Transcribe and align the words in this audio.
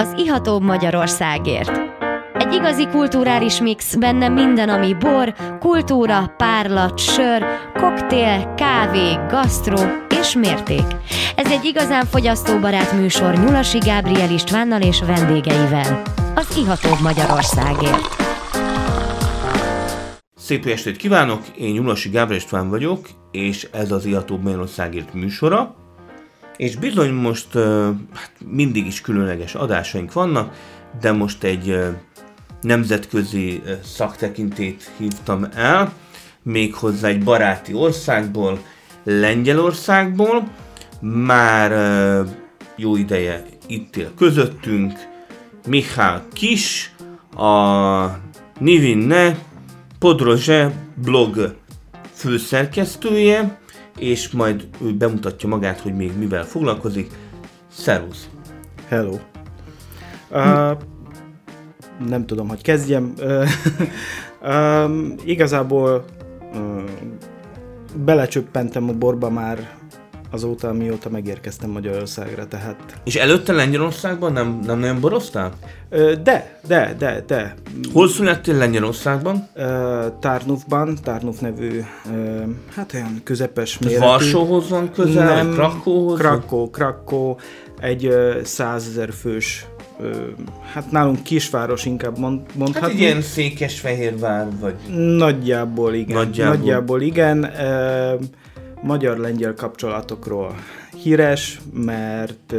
az 0.00 0.14
ihatóbb 0.16 0.62
Magyarországért. 0.62 1.80
Egy 2.34 2.52
igazi 2.52 2.88
kulturális 2.88 3.60
mix, 3.60 3.94
benne 3.94 4.28
minden, 4.28 4.68
ami 4.68 4.94
bor, 4.94 5.34
kultúra, 5.58 6.34
párlat, 6.36 6.98
sör, 6.98 7.44
koktél, 7.74 8.54
kávé, 8.54 9.18
gasztró 9.28 9.78
és 10.20 10.34
mérték. 10.34 10.84
Ez 11.36 11.50
egy 11.50 11.64
igazán 11.64 12.04
fogyasztóbarát 12.04 12.92
műsor 12.92 13.34
Nyulasi 13.34 13.78
Gábriel 13.78 14.30
Istvánnal 14.30 14.80
és 14.80 15.00
vendégeivel. 15.00 16.02
Az 16.34 16.56
ihatóbb 16.56 17.00
Magyarországért. 17.02 18.16
Szép 20.36 20.66
estét 20.66 20.96
kívánok, 20.96 21.42
én 21.58 21.72
Nyulasi 21.72 22.08
Gábriel 22.08 22.40
István 22.40 22.68
vagyok, 22.68 23.08
és 23.30 23.68
ez 23.72 23.90
az 23.90 24.04
Ihatóbb 24.04 24.42
Magyarországért 24.42 25.14
műsora. 25.14 25.79
És 26.60 26.76
bizony 26.76 27.12
most 27.12 27.52
hát 28.12 28.32
mindig 28.46 28.86
is 28.86 29.00
különleges 29.00 29.54
adásaink 29.54 30.12
vannak, 30.12 30.54
de 31.00 31.12
most 31.12 31.44
egy 31.44 31.78
nemzetközi 32.60 33.62
szaktekintét 33.84 34.90
hívtam 34.98 35.46
el, 35.54 35.92
méghozzá 36.42 37.08
egy 37.08 37.24
baráti 37.24 37.74
országból, 37.74 38.58
Lengyelországból. 39.04 40.50
Már 41.00 41.72
jó 42.76 42.96
ideje 42.96 43.44
itt 43.66 43.96
él 43.96 44.14
közöttünk 44.16 44.92
Michal 45.66 46.22
Kis, 46.32 46.94
a 47.36 48.04
Nivinne 48.58 49.38
Podroze 49.98 50.72
blog 50.94 51.56
főszerkesztője, 52.12 53.59
és 54.00 54.30
majd 54.30 54.68
ő 54.82 54.94
bemutatja 54.94 55.48
magát, 55.48 55.80
hogy 55.80 55.94
még 55.94 56.18
mivel 56.18 56.44
foglalkozik. 56.44 57.10
Szervusz! 57.72 58.28
Hello! 58.88 59.18
Uh, 60.30 60.78
nem 62.08 62.26
tudom, 62.26 62.48
hogy 62.48 62.62
kezdjem. 62.62 63.14
um, 64.42 65.14
igazából 65.24 66.04
um, 66.54 66.84
belecsöppentem 68.04 68.88
a 68.88 68.92
borba 68.92 69.30
már 69.30 69.78
azóta, 70.30 70.72
mióta 70.72 71.08
megérkeztem 71.08 71.70
Magyarországra, 71.70 72.48
tehát... 72.48 73.00
És 73.04 73.16
előtte 73.16 73.52
Lengyelországban 73.52 74.32
nem, 74.32 74.60
nem 74.66 74.78
nagyon 74.78 75.00
boroztál? 75.00 75.52
De, 76.22 76.60
de, 76.66 76.94
de, 76.98 77.24
de. 77.26 77.54
Hol 77.92 78.08
születtél 78.08 78.54
Lengyelországban? 78.54 79.48
Tarnufban, 80.20 80.98
Tarnuf 81.02 81.38
nevű, 81.38 81.80
hát 82.74 82.94
olyan 82.94 83.20
közepes 83.24 83.78
méretű. 83.78 84.00
Varsóhoz 84.00 84.68
van 84.68 84.92
közel? 84.92 85.34
Nem, 85.34 85.52
Krakóhoz? 85.52 86.18
Krakó, 86.18 86.70
Krakó, 86.70 87.38
egy 87.80 88.14
százezer 88.42 89.12
fős 89.12 89.66
hát 90.72 90.90
nálunk 90.90 91.22
kisváros 91.22 91.84
inkább 91.84 92.18
mond, 92.18 92.40
mondhatni. 92.54 92.88
Hát 92.88 92.90
egy 92.90 93.00
ilyen 93.00 93.22
Székesfehérvár, 93.22 94.46
vagy... 94.60 94.74
Nagyjából 95.16 95.94
igen. 95.94 96.16
Nagyjából, 96.16 96.56
Nagyjából 96.56 97.00
igen. 97.00 97.50
Magyar-lengyel 98.82 99.54
kapcsolatokról 99.54 100.54
híres, 101.02 101.60
mert 101.72 102.54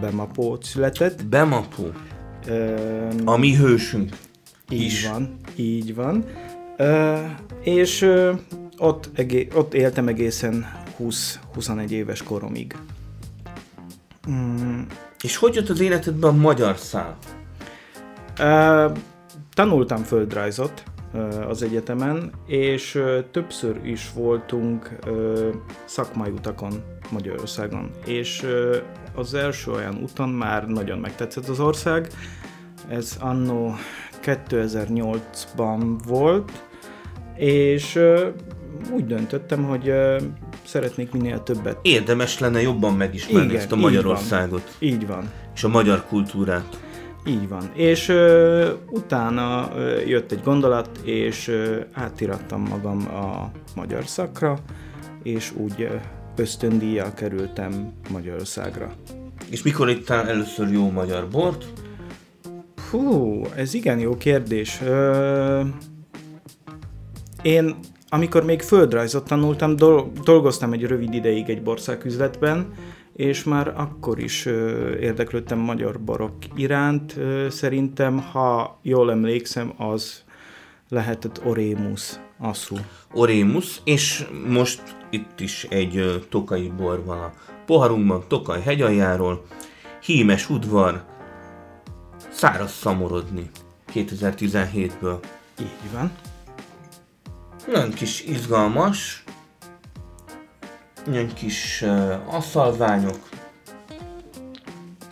Bemapó 0.00 0.58
született. 0.62 1.24
Bemapó? 1.26 1.92
A 3.24 3.36
mi 3.36 3.56
hősünk 3.56 4.16
Így 4.68 4.82
is. 4.82 5.08
van, 5.08 5.36
így 5.56 5.94
van. 5.94 6.24
És 7.62 8.10
ott, 8.78 9.10
egé- 9.14 9.54
ott 9.54 9.74
éltem 9.74 10.08
egészen 10.08 10.66
20-21 10.98 11.88
éves 11.90 12.22
koromig. 12.22 12.76
Mm. 14.30 14.80
És 15.22 15.36
hogy 15.36 15.54
jött 15.54 15.68
az 15.68 15.80
életedbe 15.80 16.26
a 16.26 16.32
magyar 16.32 16.76
szál? 16.76 17.16
Tanultam 19.54 20.02
földrajzot 20.02 20.82
az 21.48 21.62
egyetemen, 21.62 22.32
és 22.46 23.02
többször 23.30 23.80
is 23.84 24.12
voltunk 24.14 24.98
szakmai 25.84 26.30
utakon 26.30 26.72
Magyarországon. 27.10 27.90
És 28.06 28.46
az 29.14 29.34
első 29.34 29.70
olyan 29.70 29.98
úton 30.02 30.28
már 30.28 30.66
nagyon 30.68 30.98
megtetszett 30.98 31.48
az 31.48 31.60
ország. 31.60 32.08
Ez 32.88 33.16
annó 33.20 33.74
2008-ban 34.24 35.98
volt, 36.06 36.52
és 37.36 37.98
úgy 38.92 39.06
döntöttem, 39.06 39.64
hogy 39.64 39.92
szeretnék 40.64 41.12
minél 41.12 41.42
többet. 41.42 41.78
Érdemes 41.82 42.38
lenne 42.38 42.60
jobban 42.60 42.94
megismerni 42.94 43.48
Igen, 43.48 43.60
ezt 43.60 43.72
a 43.72 43.76
Magyarországot. 43.76 44.76
Így 44.78 44.90
van. 44.90 44.98
így 44.98 45.06
van. 45.06 45.30
És 45.54 45.64
a 45.64 45.68
magyar 45.68 46.04
kultúrát. 46.08 46.80
Így 47.26 47.48
van. 47.48 47.70
És 47.74 48.08
uh, 48.08 48.68
utána 48.90 49.68
uh, 49.74 50.08
jött 50.08 50.32
egy 50.32 50.42
gondolat, 50.42 50.90
és 51.02 51.48
uh, 51.48 51.76
átirattam 51.92 52.62
magam 52.62 53.08
a 53.08 53.50
magyar 53.74 54.06
szakra, 54.06 54.58
és 55.22 55.52
úgy 55.56 55.80
uh, 55.80 55.90
ösztöndíjjal 56.36 57.14
kerültem 57.14 57.92
Magyarországra. 58.10 58.92
És 59.50 59.62
mikor 59.62 59.88
ittál 59.88 60.28
először 60.28 60.68
jó 60.68 60.90
magyar 60.90 61.28
bort? 61.28 61.64
Hú, 62.90 63.42
ez 63.54 63.74
igen 63.74 63.98
jó 63.98 64.16
kérdés. 64.16 64.80
Uh, 64.80 65.66
én 67.42 67.76
amikor 68.12 68.44
még 68.44 68.62
földrajzot 68.62 69.26
tanultam, 69.26 69.76
dolgoztam 70.24 70.72
egy 70.72 70.84
rövid 70.84 71.14
ideig 71.14 71.48
egy 71.48 71.62
bországüzletben, 71.62 72.72
és 73.20 73.44
már 73.44 73.68
akkor 73.76 74.18
is 74.18 74.44
érdeklődtem 75.00 75.58
magyar 75.58 76.00
barok 76.00 76.34
iránt. 76.54 77.16
Szerintem, 77.48 78.18
ha 78.18 78.78
jól 78.82 79.10
emlékszem, 79.10 79.72
az 79.76 80.22
lehetett 80.88 81.40
Orémus 81.44 82.12
Aszú. 82.38 82.76
Orémus, 83.12 83.80
és 83.84 84.26
most 84.48 84.82
itt 85.10 85.40
is 85.40 85.64
egy 85.64 86.24
tokai 86.28 86.72
bor 86.76 87.04
van 87.04 87.18
a 87.18 87.32
poharunkban, 87.66 88.24
Tokaj 88.28 88.60
hegyaljáról, 88.60 89.42
Hímes 90.02 90.50
udvar, 90.50 91.04
száraz 92.30 92.72
szamorodni 92.72 93.50
2017-ből. 93.94 95.18
Így 95.60 95.92
van. 95.92 96.12
Nagyon 97.66 97.90
kis 97.90 98.24
izgalmas, 98.24 99.24
ilyen 101.06 101.34
kis 101.34 101.82
uh, 101.82 102.34
aszalványok, 102.34 103.18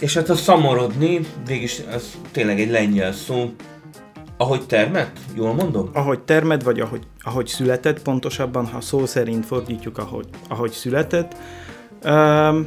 és 0.01 0.15
hát 0.15 0.29
a 0.29 0.35
szamorodni, 0.35 1.21
végig 1.47 1.71
ez 1.91 2.19
tényleg 2.33 2.61
egy 2.61 2.71
lengyel 2.71 3.13
szó, 3.13 3.51
ahogy 4.37 4.67
termett? 4.67 5.19
Jól 5.35 5.55
mondom? 5.55 5.91
Ahogy 5.93 6.21
termett, 6.21 6.63
vagy 6.63 6.81
ahogy, 6.81 7.07
ahogy 7.21 7.47
született, 7.47 8.03
pontosabban, 8.03 8.67
ha 8.67 8.81
szó 8.81 9.07
szerint 9.07 9.47
fordítjuk, 9.47 9.99
ahogy, 9.99 10.29
ahogy 10.49 10.71
született. 10.71 11.37
Um, 12.05 12.67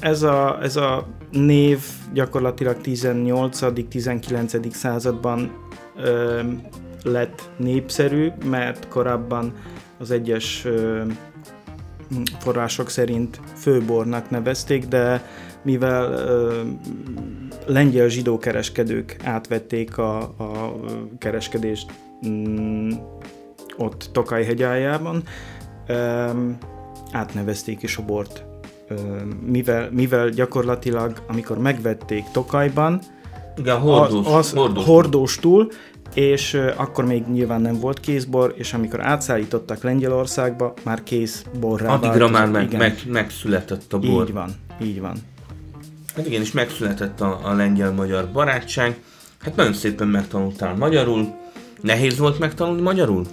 ez, 0.00 0.22
a, 0.22 0.58
ez 0.62 0.76
a 0.76 1.06
név 1.30 1.78
gyakorlatilag 2.12 2.76
18.-19. 2.82 4.70
században 4.70 5.52
um, 5.96 6.62
lett 7.02 7.50
népszerű, 7.56 8.28
mert 8.44 8.88
korábban 8.88 9.52
az 9.98 10.10
egyes 10.10 10.66
források 12.38 12.88
szerint 12.88 13.40
főbornak 13.56 14.30
nevezték, 14.30 14.86
de 14.86 15.26
mivel 15.62 16.12
ö, 16.12 16.60
lengyel 17.66 18.08
zsidó 18.08 18.38
kereskedők 18.38 19.16
átvették 19.24 19.98
a, 19.98 20.18
a 20.20 20.74
kereskedést 21.18 21.92
mm, 22.28 22.90
ott 23.76 24.08
Tokaj 24.12 24.44
hegyájában, 24.44 25.22
ö, 25.86 26.30
átnevezték 27.12 27.82
is 27.82 27.96
a 27.96 28.04
bort. 28.04 28.44
Ö, 28.88 28.94
mivel, 29.46 29.88
mivel 29.90 30.28
gyakorlatilag, 30.28 31.22
amikor 31.28 31.58
megvették 31.58 32.24
Tokajban, 32.32 33.00
igen, 33.56 33.78
hordós, 33.78 34.26
az, 34.26 34.32
az 34.32 34.52
hordós. 34.52 34.84
hordóstul, 34.84 35.68
és 36.14 36.60
akkor 36.76 37.04
még 37.04 37.26
nyilván 37.26 37.60
nem 37.60 37.80
volt 37.80 38.00
kézbor, 38.00 38.54
és 38.56 38.72
amikor 38.72 39.06
átszállítottak 39.06 39.82
Lengyelországba, 39.82 40.74
már 40.82 41.02
kézborrá 41.02 41.92
Addigra 41.92 42.28
már 42.28 42.50
meg, 42.50 42.76
meg, 42.76 42.98
megszületett 43.08 43.92
a 43.92 43.98
bor. 43.98 44.26
Így 44.26 44.32
van, 44.32 44.50
így 44.82 45.00
van. 45.00 45.16
Hát 46.16 46.26
igen, 46.26 46.40
és 46.40 46.52
megszületett 46.52 47.20
a, 47.20 47.40
a 47.42 47.52
lengyel-magyar 47.52 48.28
barátság. 48.32 49.02
Hát 49.38 49.56
nagyon 49.56 49.72
szépen 49.72 50.08
megtanultál 50.08 50.74
magyarul. 50.74 51.34
Nehéz 51.80 52.18
volt 52.18 52.38
megtanulni 52.38 52.80
magyarul? 52.80 53.26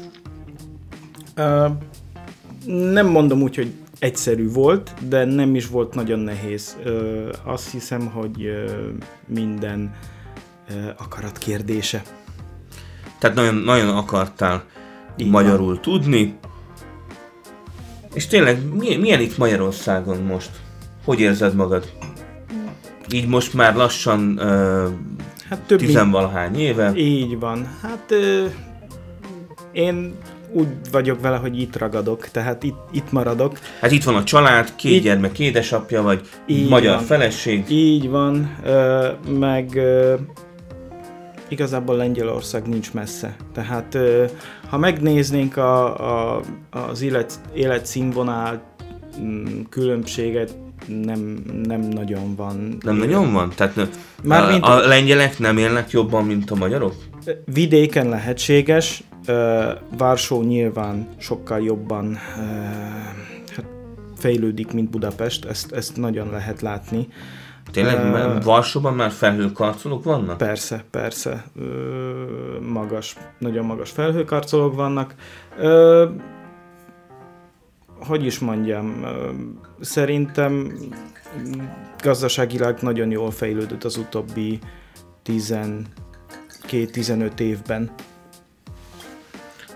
Uh, 1.38 1.72
nem 2.92 3.08
mondom 3.08 3.42
úgy, 3.42 3.56
hogy 3.56 3.72
egyszerű 4.00 4.52
volt, 4.52 4.94
de 5.08 5.26
nem 5.26 5.56
is 5.56 5.68
volt 5.68 5.94
nagyon 5.94 6.20
nehéz. 6.20 6.78
Uh, 6.86 7.30
azt 7.44 7.72
hiszem, 7.72 8.06
hogy 8.06 8.46
uh, 8.46 8.72
minden 9.28 9.96
akarat 10.98 11.38
kérdése. 11.38 12.02
Tehát 13.20 13.36
nagyon, 13.36 13.56
nagyon 13.56 13.98
akartál 13.98 14.64
Igen. 15.18 15.32
magyarul 15.32 15.80
tudni. 15.80 16.38
És 18.14 18.28
tényleg, 18.28 18.74
milyen, 18.74 19.00
milyen 19.00 19.22
itt 19.22 19.38
Magyarországon 19.38 20.18
most? 20.22 20.50
Hogy 21.06 21.20
érzed 21.20 21.56
magad? 21.56 21.92
Így 23.12 23.28
most 23.28 23.54
már 23.54 23.76
lassan 23.76 24.40
uh, 24.40 24.88
hát 25.50 25.60
több 25.68 25.80
tizenvalahány 25.80 26.52
mint... 26.52 26.62
éve. 26.62 26.92
Így 26.96 27.40
van. 27.40 27.68
Hát 27.82 28.06
uh, 28.12 28.52
én 29.72 30.16
úgy 30.52 30.68
vagyok 30.92 31.22
vele, 31.22 31.38
hogy 31.38 31.60
itt 31.60 31.78
ragadok, 31.78 32.28
tehát 32.28 32.64
itt, 32.64 32.78
itt 32.92 33.12
maradok. 33.12 33.60
Hát 33.82 33.92
itt 33.92 34.04
van 34.04 34.16
a 34.16 34.24
család, 34.24 34.76
két 34.76 34.92
így, 34.92 35.02
gyermek 35.02 35.40
édesapja, 35.40 36.02
vagy 36.02 36.22
magyar 36.70 36.96
van, 36.96 37.04
feleség. 37.04 37.70
Így 37.70 38.10
van, 38.10 38.58
uh, 38.64 39.38
meg 39.40 39.72
uh, 39.76 40.20
igazából 41.52 41.96
Lengyelország 41.96 42.68
nincs 42.68 42.94
messze. 42.94 43.36
Tehát 43.54 43.98
ha 44.70 44.78
megnéznénk 44.78 45.58
a, 45.58 46.36
a, 46.36 46.42
az 46.70 47.02
élet, 47.02 47.40
életszínvonal 47.54 48.62
mm, 49.22 49.62
különbséget, 49.70 50.56
nem, 50.88 51.44
nem 51.64 51.82
nagyon 51.82 52.36
van. 52.36 52.78
Nem 52.82 52.96
nagyon 52.96 53.34
van? 53.34 53.52
Tehát 53.56 53.90
Mármint 54.24 54.64
a, 54.64 54.76
a 54.76 54.88
lengyelek 54.88 55.40
nem 55.40 55.58
élnek 55.58 55.90
jobban, 55.90 56.26
mint 56.26 56.52
a 56.52 56.56
magyarok? 56.56 56.94
Vidéken 57.46 58.10
lehetséges, 58.10 59.04
Varsó 59.98 60.42
nyilván 60.42 61.08
sokkal 61.18 61.62
jobban 61.62 62.18
fejlődik, 64.20 64.72
mint 64.72 64.90
Budapest, 64.90 65.46
ezt, 65.46 65.72
ezt 65.72 65.98
nagyon 65.98 66.30
lehet 66.30 66.62
látni. 66.62 67.08
Tényleg 67.72 68.14
uh, 68.14 68.44
Varsóban 68.44 68.94
már 68.94 69.12
felhőkarcolók 69.12 70.04
vannak? 70.04 70.38
Persze, 70.38 70.84
persze. 70.92 71.46
Uh, 71.56 71.66
magas, 72.62 73.16
nagyon 73.38 73.66
magas 73.66 73.90
felhőkarcolók 73.90 74.76
vannak. 74.76 75.16
Uh, 75.58 76.10
hogy 78.00 78.26
is 78.26 78.40
mondjam, 78.40 79.06
szerintem 79.80 80.74
gazdaságilag 82.04 82.78
nagyon 82.82 83.12
jól 83.12 83.32
fejlődött 83.32 83.84
az 83.84 83.98
utóbbi 83.98 84.60
12-15 85.26 87.40
évben. 87.40 87.92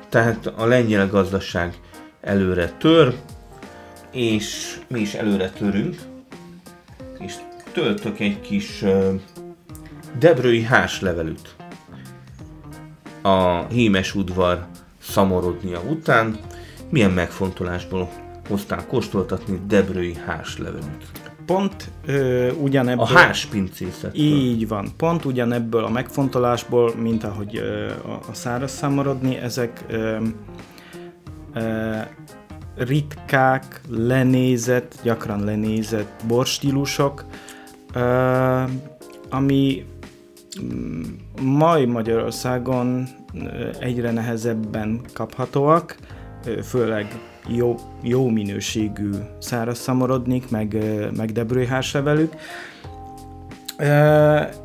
Tehát 0.10 0.48
a 0.48 0.66
lengyel 0.66 1.08
gazdaság 1.08 1.80
előre 2.22 2.70
tör, 2.70 3.16
és 4.14 4.80
mi 4.88 5.00
is 5.00 5.14
előre 5.14 5.50
törünk, 5.50 5.96
és 7.20 7.34
töltök 7.72 8.20
egy 8.20 8.42
kis 8.42 8.82
uh, 8.82 9.14
debrői 10.20 10.62
háslevelűt 10.62 11.56
a 13.24 13.66
hímes 13.70 14.16
udvar 14.16 14.66
szamorodnia 15.02 15.82
után. 15.90 16.38
Milyen 16.90 17.12
megfontolásból 17.12 18.10
hoztál 18.50 18.86
kóstoltatni 18.86 19.60
debrői 19.68 20.16
háslevelűt? 20.26 21.12
Pont 21.46 21.92
ö, 22.06 22.52
ugyanebből... 22.52 23.06
A 23.06 23.08
háspincészetből. 23.08 24.22
Így 24.22 24.68
van. 24.68 24.88
Pont 24.98 25.26
ugyanebből 25.26 25.84
a 25.84 25.90
megfontolásból, 25.90 26.96
mint 26.96 27.24
ahogy 27.24 27.58
ö, 27.58 27.92
a 28.30 28.34
száraz 28.34 28.72
szamorodni, 28.72 29.36
ezek 29.36 29.84
ö, 29.88 30.18
ö, 31.54 31.98
ritkák, 32.76 33.82
lenézett, 33.90 35.00
gyakran 35.04 35.44
lenézett 35.44 36.24
borstílusok, 36.28 37.26
ami 39.30 39.86
mm, 40.62 41.02
mai 41.42 41.86
Magyarországon 41.86 43.08
egyre 43.80 44.12
nehezebben 44.12 45.02
kaphatóak, 45.14 45.98
főleg 46.64 47.20
jó, 47.48 47.76
jó 48.02 48.30
minőségű 48.30 49.12
száraz 49.40 49.78
szamorodnik, 49.78 50.50
meg, 50.50 50.78
meg 51.18 51.32
debrőháslevelük. 51.32 52.34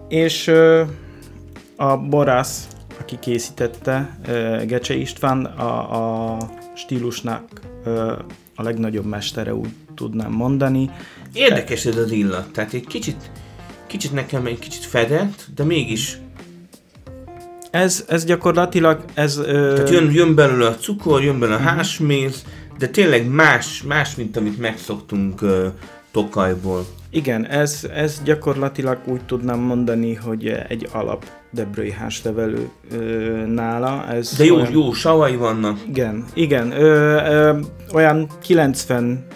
És 0.09 0.53
a 1.77 1.97
borász, 1.97 2.69
aki 3.01 3.19
készítette, 3.19 4.19
Gecse 4.67 4.95
István, 4.95 5.45
a, 5.45 6.33
a 6.33 6.39
stílusnak 6.79 7.61
a 8.55 8.63
legnagyobb 8.63 9.05
mestere, 9.05 9.55
úgy 9.55 9.69
tudnám 9.95 10.33
mondani. 10.33 10.91
Érdekes 11.33 11.85
ez 11.85 11.97
az 11.97 12.11
illat, 12.11 12.53
tehát 12.53 12.73
egy 12.73 12.87
kicsit, 12.87 13.31
kicsit 13.87 14.13
nekem 14.13 14.47
egy 14.47 14.59
kicsit 14.59 14.85
fedett, 14.85 15.47
de 15.55 15.65
mégis 15.65 16.19
ez, 17.71 18.05
ez 18.09 18.25
gyakorlatilag, 18.25 19.05
ez... 19.15 19.39
Ö... 19.39 19.73
Tehát 19.75 19.91
jön, 19.91 20.11
jön 20.11 20.35
belőle 20.35 20.67
a 20.67 20.77
cukor, 20.77 21.23
jön 21.23 21.39
belőle 21.39 21.57
a 21.59 21.61
mhm. 21.61 21.69
hásméz, 21.69 22.45
de 22.79 22.89
tényleg 22.89 23.29
más, 23.29 23.83
más 23.83 24.15
mint 24.15 24.37
amit 24.37 24.59
megszoktunk 24.59 25.43
uh, 25.43 25.67
Tokajból. 26.11 26.87
Igen, 27.11 27.47
ez, 27.47 27.87
ez 27.95 28.21
gyakorlatilag 28.25 28.99
úgy 29.05 29.25
tudnám 29.27 29.59
mondani, 29.59 30.15
hogy 30.15 30.47
egy 30.69 30.89
alap 30.93 31.25
debrői 31.51 31.91
háslevelő 31.91 32.69
ö, 32.93 32.99
nála. 33.47 34.07
Ez 34.09 34.37
De 34.37 34.45
jó, 34.45 34.57
olyan, 34.57 34.73
jó 34.73 34.93
savai 34.93 35.37
vannak. 35.37 35.79
Igen, 35.89 36.25
igen. 36.35 36.71
Ö, 36.73 37.15
ö, 37.31 37.59
olyan 37.93 38.27
90 38.43 39.27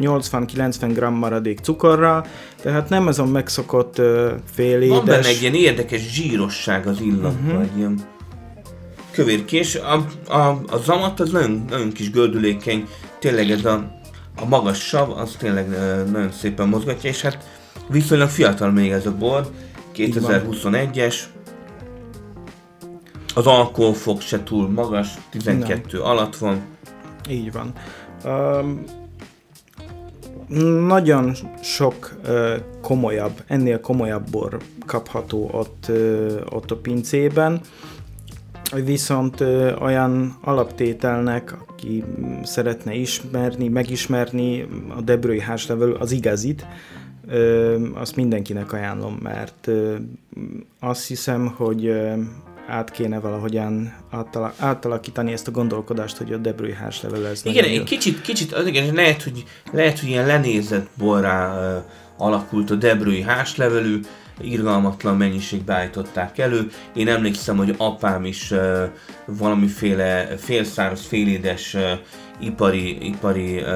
80-90 0.00 0.92
g 0.94 1.18
maradék 1.18 1.58
cukorra, 1.58 2.24
tehát 2.62 2.88
nem 2.88 3.06
az 3.06 3.18
a 3.18 3.26
megszokott 3.26 3.98
uh, 3.98 4.30
fél 4.52 4.80
édes. 4.80 4.96
Van 4.96 5.04
benne 5.04 5.26
egy 5.26 5.40
ilyen 5.40 5.54
érdekes 5.54 6.12
zsírosság 6.12 6.86
az 6.86 7.00
illatban, 7.00 7.36
uh-huh. 7.46 7.62
egy 7.62 7.76
ilyen 7.76 8.00
kövérkés. 9.10 9.74
A, 9.74 10.06
a, 10.32 10.48
a 10.48 10.76
zamat 10.84 11.20
az 11.20 11.30
nagyon, 11.30 11.64
nagyon 11.70 11.92
kis 11.92 12.10
gördülékeny, 12.10 12.88
tényleg 13.18 13.50
ez 13.50 13.64
a, 13.64 14.01
a 14.36 14.44
magas 14.44 14.78
sav, 14.78 15.10
az 15.10 15.36
tényleg 15.38 15.68
nagyon 16.10 16.32
szépen 16.32 16.68
mozgatja, 16.68 17.10
és 17.10 17.20
hát 17.20 17.48
viszonylag 17.88 18.28
fiatal 18.28 18.70
még 18.70 18.90
ez 18.90 19.06
a 19.06 19.16
bor, 19.16 19.50
2021-es. 19.94 21.16
Az 23.34 23.46
alkoholfok 23.46 24.20
se 24.20 24.42
túl 24.42 24.68
magas, 24.68 25.08
12 25.30 25.98
Nem. 25.98 26.02
alatt 26.02 26.36
van. 26.36 26.60
Így 27.28 27.52
van. 27.52 27.72
Um, 28.24 28.84
nagyon 30.86 31.34
sok 31.62 32.16
uh, 32.28 32.54
komolyabb, 32.80 33.42
ennél 33.46 33.80
komolyabb 33.80 34.30
bor 34.30 34.58
kapható 34.86 35.50
ott, 35.52 35.86
uh, 35.88 36.40
ott 36.50 36.70
a 36.70 36.76
pincében, 36.76 37.60
viszont 38.84 39.40
olyan 39.80 40.36
alaptételnek, 40.40 41.54
aki 41.68 42.04
szeretne 42.42 42.94
ismerni, 42.94 43.68
megismerni 43.68 44.68
a 44.96 45.00
Debrői 45.00 45.40
házlevelő, 45.40 45.92
az 45.92 46.12
igazit, 46.12 46.66
azt 47.94 48.16
mindenkinek 48.16 48.72
ajánlom, 48.72 49.18
mert 49.22 49.68
azt 50.80 51.06
hiszem, 51.06 51.54
hogy 51.56 51.92
át 52.66 52.90
kéne 52.90 53.20
valahogyan 53.20 53.94
átalakítani 54.58 55.32
ezt 55.32 55.48
a 55.48 55.50
gondolkodást, 55.50 56.16
hogy 56.16 56.32
a 56.32 56.36
Debrői 56.36 56.72
házlevelő 56.72 57.26
ez 57.26 57.40
Igen, 57.44 57.64
egy 57.64 57.82
kicsit, 57.82 58.20
kicsit, 58.20 58.52
az 58.52 58.66
igen, 58.66 58.94
lehet, 58.94 59.22
hogy, 59.22 59.44
lehet, 59.72 59.98
hogy 59.98 60.08
ilyen 60.08 60.26
lenézett 60.26 60.86
borrá 60.98 61.76
uh, 61.76 61.84
alakult 62.16 62.70
a 62.70 62.74
Debrői 62.74 63.22
házlevelű, 63.22 64.00
irgalmatlan 64.44 65.16
mennyiségbe 65.16 65.74
állították 65.74 66.38
elő. 66.38 66.70
Én 66.94 67.08
emlékszem, 67.08 67.56
hogy 67.56 67.74
apám 67.78 68.24
is 68.24 68.50
uh, 68.50 68.82
valamiféle 69.26 70.36
félszáraz, 70.36 71.06
félédes 71.06 71.74
uh, 71.74 71.82
ipari, 72.40 73.06
ipari 73.06 73.60
uh, 73.60 73.66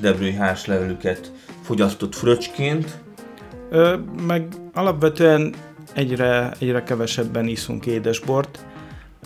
Debrői 0.00 0.34
házlevelüket 0.34 1.32
fogyasztott 1.62 2.14
fröcsként. 2.14 2.98
Ö, 3.70 3.96
meg 4.26 4.48
alapvetően 4.72 5.54
egyre, 5.94 6.52
egyre 6.58 6.82
kevesebben 6.82 7.46
iszunk 7.46 7.86
édesbort. 7.86 8.66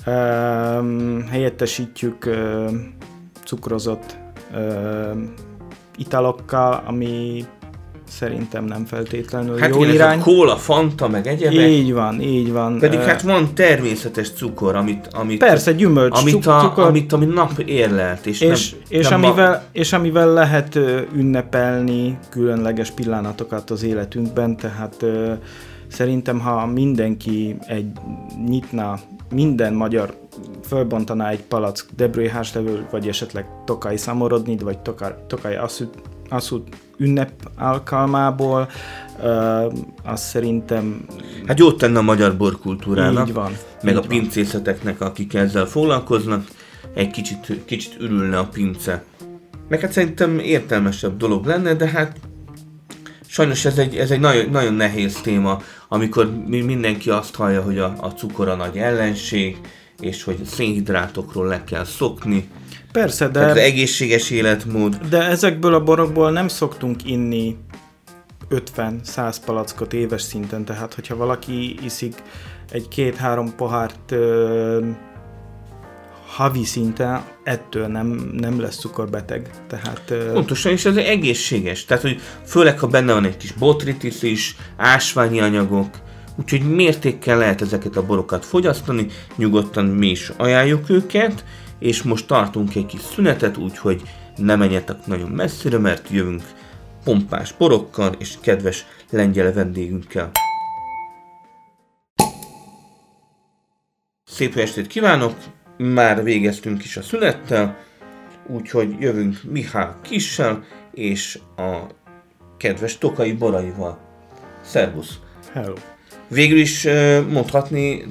Um, 0.06 1.26
helyettesítjük 1.30 2.26
uh, 2.26 2.70
cukrozott 3.44 4.16
uh, 4.52 5.16
italokkal, 5.96 6.82
ami 6.86 7.44
szerintem 8.18 8.64
nem 8.64 8.84
feltétlenül 8.84 9.58
hát 9.58 9.68
jó 9.68 9.82
igen, 9.82 9.94
irány. 9.94 10.14
Hát 10.14 10.22
kóla, 10.22 10.56
fanta, 10.56 11.08
meg 11.08 11.26
egyebek. 11.26 11.68
Így 11.68 11.92
van, 11.92 12.20
így 12.20 12.52
van. 12.52 12.78
Pedig 12.78 12.98
uh, 12.98 13.04
hát 13.04 13.22
van 13.22 13.54
természetes 13.54 14.30
cukor, 14.30 14.76
amit... 14.76 15.08
amit 15.12 15.38
persze, 15.38 15.72
gyümölcs 15.72 16.18
amit 16.18 16.46
a, 16.46 16.60
cukor. 16.60 16.84
Amit, 16.84 17.12
amit 17.12 17.34
nap 17.34 17.58
érlelt. 17.58 18.26
És, 18.26 18.40
és, 18.40 18.70
nem, 18.70 18.80
és, 18.88 19.08
nem 19.08 19.24
amivel, 19.24 19.50
ma... 19.50 19.60
és 19.72 19.92
amivel 19.92 20.32
lehet 20.32 20.78
ünnepelni 21.14 22.18
különleges 22.30 22.90
pillanatokat 22.90 23.70
az 23.70 23.82
életünkben, 23.82 24.56
tehát 24.56 24.96
uh, 25.02 25.32
Szerintem, 25.92 26.40
ha 26.40 26.66
mindenki 26.66 27.56
egy 27.66 27.86
nyitna, 28.46 28.98
minden 29.30 29.74
magyar 29.74 30.14
fölbontaná 30.66 31.30
egy 31.30 31.42
palack 31.42 31.86
Debré 31.96 32.28
háslevő, 32.28 32.86
vagy 32.90 33.08
esetleg 33.08 33.46
Tokaj 33.64 33.96
Szamorodnit, 33.96 34.62
vagy 34.62 34.78
Tokaj 35.26 35.56
Asszút 36.28 36.76
ünnep 36.98 37.30
alkalmából, 37.56 38.68
azt 40.04 40.24
szerintem... 40.24 41.04
Hát 41.46 41.58
jót 41.58 41.78
tenne 41.78 41.98
a 41.98 42.02
magyar 42.02 42.36
borkultúrának, 42.36 43.28
így 43.28 43.34
van, 43.34 43.56
meg 43.82 43.94
így 43.94 44.00
a 44.04 44.06
pincészeteknek, 44.06 45.00
akik 45.00 45.34
ezzel 45.34 45.66
foglalkoznak, 45.66 46.44
egy 46.94 47.10
kicsit, 47.10 47.62
kicsit 47.64 47.96
ürülne 48.00 48.38
a 48.38 48.46
pince. 48.46 49.04
Meg 49.68 49.80
hát 49.80 49.92
szerintem 49.92 50.38
értelmesebb 50.38 51.16
dolog 51.16 51.44
lenne, 51.44 51.74
de 51.74 51.88
hát 51.88 52.16
sajnos 53.26 53.64
ez 53.64 53.78
egy, 53.78 53.96
ez 53.96 54.10
egy 54.10 54.20
nagyon, 54.20 54.50
nagyon 54.50 54.74
nehéz 54.74 55.20
téma, 55.20 55.62
amikor 55.88 56.30
mindenki 56.48 57.10
azt 57.10 57.34
hallja, 57.34 57.62
hogy 57.62 57.78
a, 57.78 57.94
a 58.00 58.08
cukor 58.08 58.48
a 58.48 58.54
nagy 58.54 58.76
ellenség, 58.76 59.58
és 60.00 60.22
hogy 60.22 60.44
szénhidrátokról 60.44 61.46
le 61.46 61.64
kell 61.64 61.84
szokni. 61.84 62.48
Persze, 62.92 63.26
de... 63.26 63.32
Tehát 63.32 63.50
az 63.50 63.56
egészséges 63.56 64.30
életmód. 64.30 64.96
De 65.08 65.22
ezekből 65.22 65.74
a 65.74 65.82
borokból 65.82 66.30
nem 66.30 66.48
szoktunk 66.48 67.04
inni 67.04 67.56
50-100 68.50 69.36
palackot 69.44 69.92
éves 69.92 70.22
szinten, 70.22 70.64
tehát 70.64 70.94
hogyha 70.94 71.16
valaki 71.16 71.76
iszik 71.84 72.14
egy 72.70 72.88
két-három 72.88 73.54
pohárt 73.56 74.10
ö, 74.10 74.86
havi 76.26 76.64
szinten, 76.64 77.22
ettől 77.44 77.86
nem, 77.86 78.30
nem 78.32 78.60
lesz 78.60 78.78
cukorbeteg. 78.78 79.50
Tehát, 79.68 80.02
ö... 80.08 80.32
Pontosan, 80.32 80.72
és 80.72 80.84
ez 80.84 80.96
egészséges. 80.96 81.84
Tehát, 81.84 82.02
hogy 82.02 82.20
főleg, 82.46 82.78
ha 82.78 82.86
benne 82.86 83.12
van 83.12 83.24
egy 83.24 83.36
kis 83.36 83.52
botritis 83.52 84.22
is, 84.22 84.56
ásványi 84.76 85.40
anyagok, 85.40 85.88
úgyhogy 86.36 86.74
mértékkel 86.74 87.38
lehet 87.38 87.62
ezeket 87.62 87.96
a 87.96 88.06
borokat 88.06 88.44
fogyasztani, 88.44 89.06
nyugodtan 89.36 89.84
mi 89.84 90.06
is 90.06 90.32
ajánljuk 90.36 90.90
őket, 90.90 91.44
és 91.82 92.02
most 92.02 92.26
tartunk 92.26 92.74
egy 92.74 92.86
kis 92.86 93.00
szünetet, 93.00 93.56
úgyhogy 93.56 94.02
ne 94.36 94.56
menjetek 94.56 95.06
nagyon 95.06 95.30
messzire, 95.30 95.78
mert 95.78 96.08
jövünk 96.10 96.42
pompás 97.04 97.52
borokkal 97.52 98.14
és 98.18 98.34
kedves 98.40 98.86
lengyel 99.10 99.52
vendégünkkel. 99.52 100.30
Szép 104.24 104.56
estét 104.56 104.86
kívánok! 104.86 105.34
Már 105.76 106.22
végeztünk 106.22 106.84
is 106.84 106.96
a 106.96 107.02
szünettel, 107.02 107.78
úgyhogy 108.46 109.00
jövünk 109.00 109.40
Mihály 109.50 109.90
Kissel 110.02 110.64
és 110.94 111.38
a 111.56 111.78
kedves 112.56 112.98
Tokai 112.98 113.32
boraival. 113.32 113.98
Szervusz! 114.64 115.18
Hello! 115.52 115.74
Végül 116.28 116.58
is 116.58 116.84
mondhatni, 117.28 118.04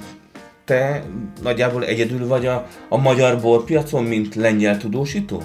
te 0.65 1.03
nagyjából 1.41 1.85
egyedül 1.85 2.27
vagy 2.27 2.45
a, 2.45 2.67
a 2.89 2.97
magyar 2.97 3.41
borpiacon, 3.41 4.03
mint 4.03 4.35
lengyel 4.35 4.77
tudósító? 4.77 5.43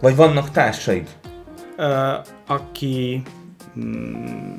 Vagy 0.00 0.16
vannak 0.16 0.50
társaid? 0.50 1.08
Uh, 1.78 2.26
aki 2.46 3.22
mm, 3.78 4.58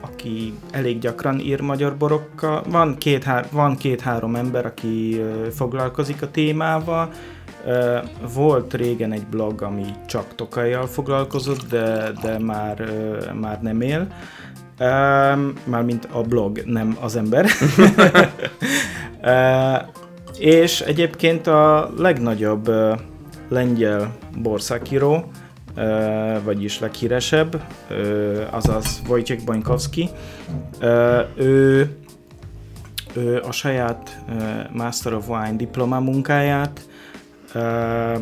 aki 0.00 0.54
elég 0.70 0.98
gyakran 0.98 1.40
ír 1.40 1.60
magyar 1.60 1.96
borokkal. 1.96 2.62
Van 2.68 2.96
két-három 2.98 3.50
van 3.52 3.76
két, 3.76 4.02
ember, 4.34 4.66
aki 4.66 5.18
uh, 5.18 5.46
foglalkozik 5.46 6.22
a 6.22 6.30
témával. 6.30 7.10
Uh, 7.66 7.98
volt 8.34 8.74
régen 8.74 9.12
egy 9.12 9.26
blog, 9.26 9.62
ami 9.62 9.84
csak 10.06 10.34
Tokajjal 10.34 10.86
foglalkozott, 10.86 11.68
de, 11.68 12.12
de 12.22 12.38
már, 12.38 12.80
uh, 12.80 13.32
már 13.32 13.62
nem 13.62 13.80
él. 13.80 14.00
Um, 14.00 14.08
mármint 15.64 16.08
a 16.12 16.20
blog, 16.20 16.62
nem 16.64 16.96
az 17.00 17.16
ember. 17.16 17.46
és 20.38 20.80
egyébként 20.80 21.46
a 21.46 21.90
legnagyobb 21.96 22.70
lengyel 23.48 24.16
borszákíró, 24.38 25.30
uh, 25.76 26.42
vagyis 26.44 26.80
leghíresebb, 26.80 27.62
azaz 28.50 29.02
Wojciech 29.08 29.44
Bońkowski. 29.44 30.08
Uh, 30.80 31.20
ő, 31.36 31.90
ő 33.14 33.40
a 33.40 33.52
saját 33.52 34.18
Master 34.72 35.14
of 35.14 35.28
Wine 35.28 35.56
diploma 35.56 36.00
munkáját 36.00 36.80
uh, 37.54 38.20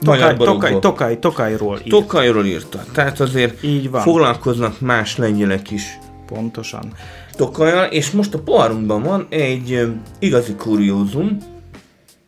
Tokaj, 0.00 0.36
Tokaj, 0.36 0.78
Tokaj, 0.78 1.18
Tokajról 1.18 1.78
írt. 1.78 1.88
Tokajról 1.88 2.44
írta. 2.44 2.84
Tehát 2.92 3.20
azért 3.20 3.62
Így 3.62 3.90
van. 3.90 4.02
foglalkoznak 4.02 4.80
más 4.80 5.16
lengyelek 5.16 5.70
is. 5.70 5.98
Pontosan. 6.26 6.92
Tokajjal, 7.36 7.84
és 7.84 8.10
most 8.10 8.34
a 8.34 8.38
poharunkban 8.38 9.02
van 9.02 9.26
egy 9.28 9.86
igazi 10.18 10.52
kuriózum, 10.52 11.38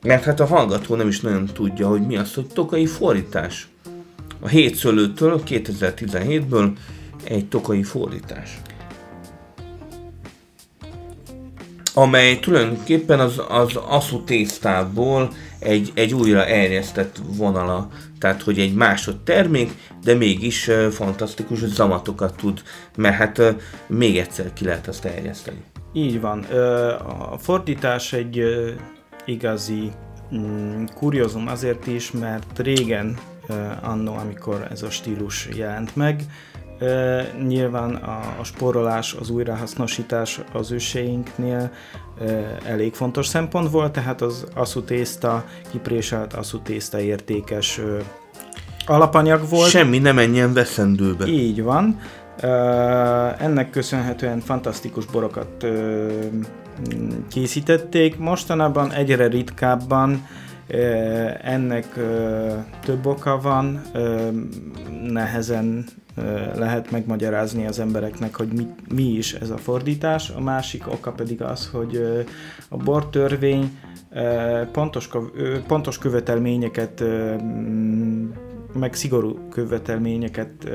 mert 0.03 0.25
hát 0.25 0.41
a 0.41 0.47
hallgató 0.47 0.95
nem 0.95 1.09
is 1.09 1.21
nagyon 1.21 1.47
tudja, 1.53 1.89
hogy 1.89 2.07
mi 2.07 2.17
az, 2.17 2.35
hogy 2.35 2.47
tokai 2.47 2.87
fordítás. 2.87 3.69
A 4.41 4.49
hétszőlőtől 4.49 5.43
2017-ből 5.47 6.71
egy 7.25 7.49
tokai 7.49 7.83
fordítás. 7.83 8.61
Amely 11.95 12.39
tulajdonképpen 12.39 13.21
az, 13.21 13.41
az 13.49 13.77
aszú 13.77 14.25
tésztából 14.25 15.33
egy, 15.61 15.93
egy 15.95 16.15
újra 16.15 16.47
erjesztett 16.47 17.21
vonala, 17.37 17.91
tehát 18.19 18.43
hogy 18.43 18.59
egy 18.59 18.75
másod 18.75 19.17
termék, 19.17 19.71
de 20.05 20.15
mégis 20.15 20.69
uh, 20.69 20.87
fantasztikus 20.87 21.59
zamatokat 21.59 22.37
tud, 22.37 22.63
mert 22.97 23.17
hát 23.17 23.57
még 23.87 24.19
egyszer 24.19 24.53
ki 24.53 24.65
lehet 24.65 24.89
azt 24.89 25.05
erjeszteni. 25.05 25.63
Így 25.93 26.21
van. 26.21 26.43
A 27.33 27.39
fordítás 27.39 28.13
egy 28.13 28.43
igazi 29.25 29.91
mm, 30.35 30.85
azért 31.47 31.87
is, 31.87 32.11
mert 32.11 32.59
régen, 32.59 33.19
annó, 33.83 34.15
amikor 34.15 34.67
ez 34.71 34.83
a 34.83 34.91
stílus 34.91 35.49
jelent 35.55 35.97
meg, 35.97 36.25
nyilván 37.47 37.95
a, 37.95 38.35
a 38.39 38.45
sporolás, 38.45 39.15
az 39.15 39.31
újrahasznosítás 39.31 40.41
az 40.53 40.71
őseinknél 40.71 41.73
elég 42.65 42.95
fontos 42.95 43.27
szempont 43.27 43.71
volt, 43.71 43.93
tehát 43.93 44.23
az 44.23 44.47
tészta, 44.87 45.45
kipréselt 45.71 46.37
tészta 46.63 47.01
értékes 47.01 47.81
alapanyag 48.87 49.49
volt. 49.49 49.71
Semmi 49.71 49.99
nem 49.99 50.15
menjen 50.15 50.53
veszendőbe. 50.53 51.27
Így 51.27 51.63
van. 51.63 52.01
Ennek 53.39 53.71
köszönhetően 53.71 54.41
fantasztikus 54.41 55.07
borokat 55.07 55.67
készítették. 57.31 58.19
Mostanában 58.19 58.93
egyre 58.93 59.27
ritkábban 59.27 60.27
ennek 61.43 61.87
több 62.85 63.07
oka 63.07 63.41
van, 63.41 63.83
nehezen 65.03 65.85
lehet 66.55 66.91
megmagyarázni 66.91 67.67
az 67.67 67.79
embereknek, 67.79 68.37
hogy 68.37 68.49
mi, 68.49 68.67
mi 68.95 69.03
is 69.03 69.35
ez 69.35 69.51
a 69.51 69.57
fordítás. 69.57 70.31
A 70.31 70.41
másik 70.41 70.87
oka 70.87 71.13
pedig 71.13 71.43
az, 71.43 71.69
hogy 71.73 72.25
a 72.69 72.77
bortörvény 72.77 73.79
pontos, 74.73 75.09
pontos 75.67 75.99
követelményeket, 75.99 77.05
meg 78.73 78.95
szigorú 78.95 79.49
követelményeket 79.49 80.71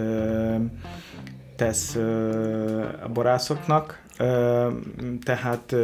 tesz 1.55 1.95
a 3.03 3.09
borászoknak, 3.13 4.03
tehát 5.23 5.75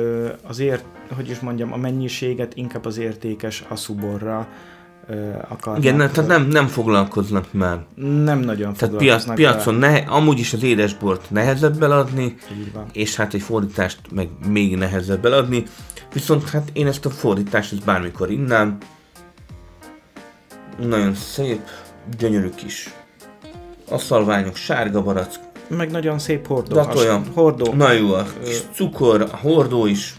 azért, 0.43 0.85
hogy 1.15 1.29
is 1.29 1.39
mondjam, 1.39 1.73
a 1.73 1.77
mennyiséget 1.77 2.55
inkább 2.55 2.85
az 2.85 2.97
értékes 2.97 3.65
aszuborra 3.67 4.47
akarnak. 5.49 5.83
Igen, 5.83 5.97
tehát 5.97 6.27
nem, 6.27 6.47
nem 6.47 6.67
foglalkoznak 6.67 7.53
már. 7.53 7.85
Nem 8.23 8.39
nagyon 8.39 8.73
tehát 8.73 8.95
piac, 8.95 9.33
piacon 9.33 9.75
ne, 9.75 9.95
amúgy 9.95 10.39
is 10.39 10.53
az 10.53 10.63
édesbort 10.63 11.29
nehezebb 11.29 11.83
eladni, 11.83 12.35
és 12.93 13.15
hát 13.15 13.33
egy 13.33 13.41
fordítást 13.41 13.99
meg 14.11 14.29
még 14.47 14.75
nehezebb 14.75 15.25
eladni. 15.25 15.63
Viszont 16.13 16.49
hát 16.49 16.69
én 16.73 16.87
ezt 16.87 17.05
a 17.05 17.09
fordítást 17.09 17.73
ezt 17.73 17.85
bármikor 17.85 18.31
innám. 18.31 18.77
Nagyon 20.79 21.13
szép, 21.15 21.61
gyönyörű 22.17 22.49
kis 22.49 22.93
aszalványok, 23.89 24.55
sárga 24.55 25.01
barack. 25.01 25.39
Meg 25.67 25.91
nagyon 25.91 26.19
szép 26.19 26.47
hordó. 26.47 26.75
Datolja. 26.75 27.21
Hordó. 27.33 27.73
Na 27.73 27.91
jó, 27.91 28.13
a 28.13 28.25
kis 28.43 28.61
cukor, 28.73 29.21
a 29.21 29.37
hordó 29.37 29.85
is. 29.85 30.15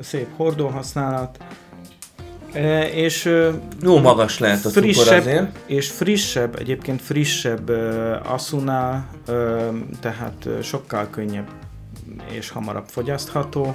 Szép 0.00 0.26
hordó 0.36 0.66
használat 0.66 1.38
és 2.92 3.24
jó 3.82 3.98
magas 3.98 4.38
lehet 4.38 4.64
a 4.64 4.68
frissebb, 4.68 5.20
azért. 5.20 5.58
És 5.66 5.90
frissebb, 5.90 6.58
egyébként 6.58 7.02
frissebb 7.02 7.70
uh, 7.70 8.32
Asuna, 8.32 9.06
uh, 9.28 9.68
tehát 10.00 10.48
sokkal 10.62 11.08
könnyebb 11.10 11.48
és 12.30 12.50
hamarabb 12.50 12.86
fogyasztható, 12.86 13.74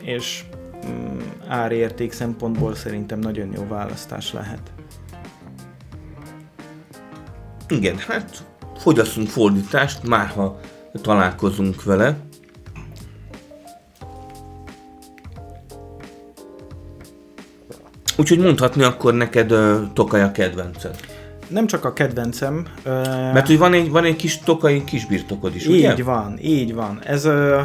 és 0.00 0.44
um, 0.84 1.16
árérték 1.48 2.12
szempontból 2.12 2.74
szerintem 2.74 3.18
nagyon 3.18 3.52
jó 3.54 3.66
választás 3.68 4.32
lehet. 4.32 4.60
Igen, 7.68 7.96
hát 7.98 8.44
fogyasszunk 8.78 9.28
fordítást, 9.28 10.08
már 10.08 10.26
ha 10.26 10.60
találkozunk 11.02 11.82
vele. 11.82 12.16
Úgyhogy 18.18 18.38
mondhatni 18.38 18.82
akkor 18.82 19.14
neked 19.14 19.52
uh, 19.52 19.92
Tokaj 19.92 20.22
a 20.22 20.30
kedvenced. 20.30 20.96
Nem 21.48 21.66
csak 21.66 21.84
a 21.84 21.92
kedvencem. 21.92 22.66
Uh, 22.84 22.92
Mert 23.32 23.46
hogy 23.46 23.58
van 23.58 23.72
egy, 23.72 23.90
van 23.90 24.04
egy 24.04 24.16
kis 24.16 24.38
tokai 24.38 24.84
kisbirtokod 24.84 25.54
is, 25.54 25.66
így 25.66 25.92
ugye? 25.92 26.02
van, 26.02 26.38
így 26.42 26.74
van. 26.74 27.00
Ez 27.04 27.24
uh, 27.24 27.60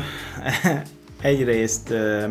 egyrészt 1.21 1.89
uh, 1.89 2.23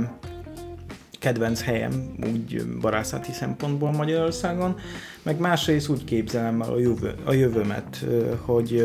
kedvenc 1.18 1.62
helyem, 1.62 2.14
úgy 2.32 2.64
barászati 2.80 3.32
szempontból 3.32 3.92
Magyarországon. 3.92 4.78
Meg 5.22 5.38
másrészt 5.38 5.88
úgy 5.88 6.04
képzelem 6.04 6.60
el 6.62 6.72
a, 6.72 6.78
jövő, 6.78 7.14
a 7.24 7.32
jövőmet, 7.32 8.04
hogy... 8.40 8.84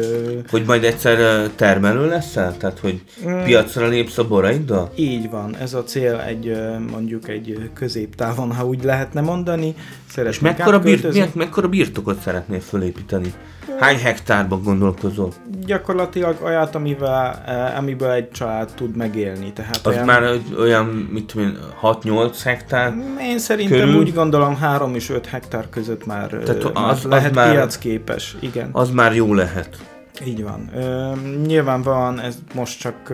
Hogy 0.49 0.63
majd 0.65 0.83
egyszer 0.83 1.47
termelő 1.55 2.07
leszel? 2.07 2.57
Tehát, 2.57 2.79
hogy 2.79 3.01
piacra 3.43 3.87
lépsz 3.87 4.17
a 4.17 4.27
boraiddal? 4.27 4.91
Így 4.95 5.29
van, 5.29 5.55
ez 5.55 5.73
a 5.73 5.83
cél 5.83 6.19
egy 6.27 6.57
mondjuk 6.91 7.27
egy 7.27 7.69
középtávon, 7.73 8.53
ha 8.53 8.65
úgy 8.65 8.83
lehetne 8.83 9.21
mondani. 9.21 9.75
És 10.27 10.39
mekkora, 10.39 10.79
birt, 10.79 11.35
mekkora 11.35 11.67
birtokot 11.67 12.19
szeretnél 12.19 12.59
fölépíteni? 12.59 13.33
Hány 13.79 13.97
hektárban 13.97 14.63
gondolkozol? 14.63 15.31
Gyakorlatilag 15.65 16.37
olyat, 16.43 16.75
amivel, 16.75 17.43
amiből 17.77 18.11
egy 18.11 18.31
család 18.31 18.71
tud 18.75 18.95
megélni. 18.95 19.53
Tehát 19.53 19.85
az 19.85 19.93
olyan, 19.93 20.05
már 20.05 20.23
olyan, 20.59 20.85
mit 20.85 21.25
tudom 21.25 21.57
6-8 21.81 22.35
hektár 22.43 22.93
Én 23.21 23.39
szerintem 23.39 23.79
körül? 23.79 23.95
úgy 23.95 24.13
gondolom 24.13 24.55
3 24.55 24.95
és 24.95 25.09
5 25.09 25.25
hektár 25.25 25.69
között 25.69 26.05
már, 26.05 26.26
Tehát 26.29 26.63
az, 26.63 26.71
már 26.73 26.89
az 26.89 27.03
lehet 27.03 27.33
már, 27.33 27.51
piacképes. 27.51 28.35
Igen. 28.39 28.69
Az 28.71 28.89
már 28.89 29.15
jó 29.15 29.33
lehet. 29.33 29.77
Így 30.25 30.43
van. 30.43 30.69
Ö, 30.75 31.11
nyilvánvalóan 31.45 32.19
ez 32.19 32.37
most 32.53 32.79
csak, 32.79 33.13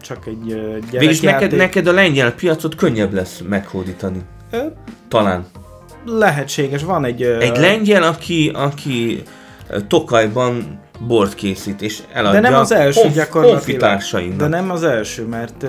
csak 0.00 0.26
egy 0.26 0.44
gyerekjáték. 0.44 0.90
Végülis 0.90 1.20
neked, 1.20 1.56
neked 1.56 1.86
a 1.86 1.92
lengyel 1.92 2.32
piacot 2.32 2.74
könnyebb 2.74 3.12
lesz 3.12 3.42
meghódítani. 3.48 4.20
Ö, 4.50 4.58
Talán 5.08 5.46
lehetséges, 6.04 6.82
van 6.82 7.04
egy... 7.04 7.22
Egy 7.22 7.56
lengyel, 7.56 8.02
aki, 8.02 8.50
aki 8.54 9.22
Tokajban 9.88 10.80
bort 11.06 11.34
készít, 11.34 11.82
és 11.82 12.02
eladja 12.12 12.40
De 12.40 12.48
nem 12.48 12.58
az 12.58 12.72
első 12.72 13.00
honf, 13.00 13.14
gyakorlatilag. 13.14 14.36
De 14.36 14.46
nem 14.46 14.70
az 14.70 14.82
első, 14.82 15.26
mert 15.26 15.66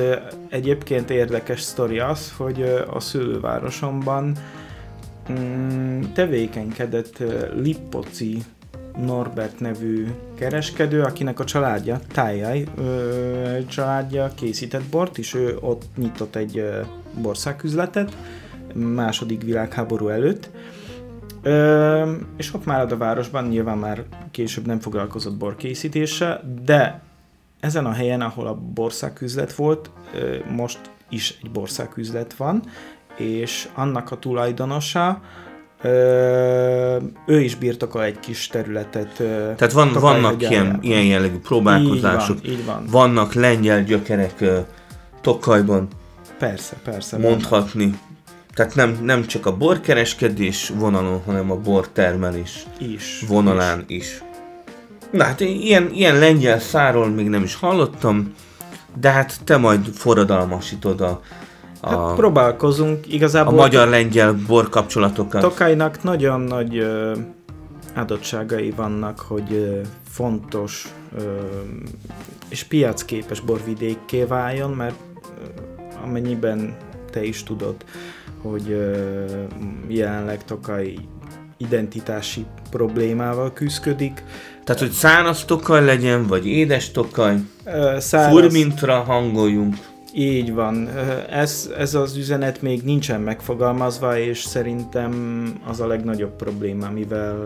egyébként 0.50 1.10
érdekes 1.10 1.62
sztori 1.62 2.00
az, 2.00 2.34
hogy 2.38 2.86
a 2.94 3.00
szülővárosomban 3.00 4.36
tevékenykedett 6.14 7.20
uh, 7.20 7.62
Lippoci 7.62 8.44
Norbert 8.98 9.60
nevű 9.60 10.08
kereskedő, 10.36 11.02
akinek 11.02 11.40
a 11.40 11.44
családja, 11.44 12.00
Tájjaj 12.12 12.68
családja 13.68 14.32
készített 14.36 14.84
bort, 14.84 15.18
és 15.18 15.34
ő 15.34 15.58
ott 15.60 15.84
nyitott 15.96 16.36
egy 16.36 16.64
bországüzletet, 17.22 18.18
második 18.74 19.44
világháború 19.44 20.08
előtt. 20.08 20.50
Ö, 21.42 22.12
és 22.38 22.54
ott 22.54 22.66
már 22.66 22.92
a 22.94 22.98
városban 22.98 23.48
nyilván 23.48 23.78
már 23.78 24.04
később 24.32 24.66
nem 24.66 24.80
foglalkozott 24.80 25.38
borkészítéssel, 25.38 26.60
de 26.66 27.02
ezen 27.60 27.86
a 27.86 27.92
helyen, 27.92 28.22
ahol 28.22 28.48
a 28.48 28.56
bországüzlet 28.56 29.54
volt, 29.54 29.90
most 30.56 30.80
is 31.10 31.38
egy 31.44 31.52
bországüzlet 31.52 32.34
van, 32.34 32.64
és 33.18 33.68
annak 33.74 34.12
a 34.12 34.20
tulajdonosa, 34.20 35.22
Ö, 35.84 36.98
ő 37.26 37.42
is 37.42 37.56
birtokol 37.56 38.04
egy 38.04 38.20
kis 38.20 38.48
területet. 38.48 39.14
Tehát 39.56 39.72
van, 39.72 39.94
vannak 39.94 40.42
ilyen, 40.42 40.78
ilyen 40.82 41.04
jellegű 41.04 41.38
próbálkozások, 41.38 42.38
így 42.38 42.44
van, 42.44 42.60
így 42.60 42.66
van. 42.66 42.86
vannak 42.90 43.34
lengyel 43.34 43.84
gyökerek 43.84 44.44
Tokajban. 45.22 45.88
Persze, 46.40 46.76
persze. 46.84 47.18
Mondhatni. 47.18 47.84
Vannak. 47.84 48.00
Tehát 48.54 48.76
nem, 48.76 49.00
nem 49.04 49.26
csak 49.26 49.46
a 49.46 49.58
borkereskedés 49.58 50.72
vonalon, 50.76 51.22
hanem 51.26 51.52
a 51.52 51.56
bortermelés 51.56 52.66
is, 52.78 53.24
vonalán 53.28 53.84
is. 53.88 53.98
is. 53.98 54.24
Na 55.12 55.24
hát 55.24 55.40
ilyen, 55.40 55.90
ilyen 55.94 56.20
lengyel 56.20 56.60
száról 56.60 57.08
még 57.08 57.30
nem 57.30 57.44
is 57.44 57.56
hallottam, 57.56 58.34
de 59.00 59.10
hát 59.10 59.44
te 59.44 59.58
majd 59.58 59.86
forradalmasítod 59.86 61.02
a, 61.02 61.22
a 61.82 61.90
hát 61.90 62.16
próbálkozunk, 62.16 63.14
igazából... 63.14 63.54
A 63.54 63.56
magyar-lengyel 63.56 64.34
bor 64.48 64.70
kapcsolatokat. 64.70 65.42
Tokajnak 65.42 66.04
nagyon 66.04 66.42
nagy 66.42 66.78
ö, 66.78 67.16
adottságai 67.96 68.72
vannak, 68.72 69.20
hogy 69.20 69.54
ö, 69.54 69.80
fontos 70.10 70.88
ö, 71.18 71.22
és 72.50 72.64
piacképes 72.64 73.40
borvidékké 73.40 74.24
váljon, 74.24 74.72
mert 74.72 74.96
ö, 75.24 75.46
amennyiben 76.04 76.76
te 77.12 77.24
is 77.24 77.44
tudod, 77.44 77.76
hogy 78.42 78.68
jelenleg 79.88 80.46
Tokaj 80.46 80.94
identitási 81.58 82.46
problémával 82.70 83.54
küzdik. 83.54 84.24
Tehát, 84.64 84.82
hogy 84.82 84.92
száraz 84.92 85.46
tokaj 85.46 85.86
legyen, 85.86 86.28
vagy 86.28 86.48
édes 86.48 86.92
tokaj, 86.92 87.36
száraz... 87.98 88.32
furmintra 88.32 89.00
hangoljunk. 89.00 89.76
Így 90.14 90.54
van. 90.54 90.90
Ez, 91.30 91.72
ez 91.78 91.94
az 91.94 92.16
üzenet 92.16 92.62
még 92.62 92.84
nincsen 92.84 93.22
megfogalmazva, 93.22 94.18
és 94.18 94.42
szerintem 94.42 95.14
az 95.68 95.80
a 95.80 95.88
legnagyobb 95.88 96.36
probléma, 96.36 96.90
mivel 96.90 97.46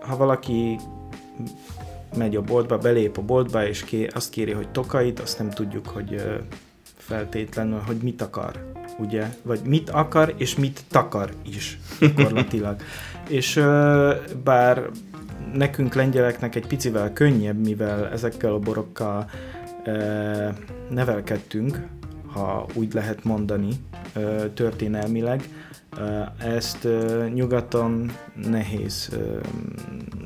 ha 0.00 0.16
valaki 0.16 0.78
megy 2.16 2.36
a 2.36 2.42
boltba, 2.42 2.78
belép 2.78 3.18
a 3.18 3.22
boltba, 3.22 3.66
és 3.66 3.84
ké, 3.84 4.06
azt 4.06 4.30
kéri, 4.30 4.52
hogy 4.52 4.68
tokait, 4.68 5.20
azt 5.20 5.38
nem 5.38 5.50
tudjuk, 5.50 5.86
hogy 5.86 6.40
feltétlenül, 6.96 7.78
hogy 7.86 7.96
mit 7.96 8.22
akar 8.22 8.72
ugye, 8.98 9.26
vagy 9.42 9.60
mit 9.64 9.90
akar 9.90 10.34
és 10.36 10.56
mit 10.56 10.84
takar 10.88 11.30
is 11.42 11.78
gyakorlatilag. 12.00 12.76
és 13.28 13.60
bár 14.44 14.90
nekünk 15.54 15.94
lengyeleknek 15.94 16.54
egy 16.54 16.66
picivel 16.66 17.12
könnyebb, 17.12 17.58
mivel 17.58 18.08
ezekkel 18.08 18.52
a 18.52 18.58
borokkal 18.58 19.30
nevelkedtünk, 20.90 21.86
ha 22.32 22.66
úgy 22.74 22.92
lehet 22.94 23.24
mondani, 23.24 23.70
történelmileg, 24.54 25.48
ezt 26.38 26.88
nyugaton 27.34 28.12
nehéz, 28.50 29.10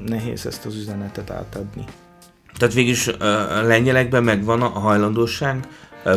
nehéz 0.06 0.46
ezt 0.46 0.66
az 0.66 0.76
üzenetet 0.76 1.30
átadni. 1.30 1.84
Tehát 2.58 2.74
végülis 2.74 3.08
a 3.08 3.62
lengyelekben 3.62 4.24
megvan 4.24 4.62
a 4.62 4.68
hajlandóság 4.68 5.68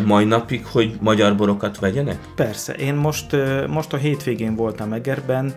mai 0.05 0.25
napig, 0.25 0.65
hogy 0.65 0.97
magyar 1.01 1.35
borokat 1.35 1.79
vegyenek? 1.79 2.19
Persze. 2.35 2.73
Én 2.73 2.95
most, 2.95 3.35
most 3.67 3.93
a 3.93 3.97
hétvégén 3.97 4.55
voltam 4.55 4.93
Egerben, 4.93 5.53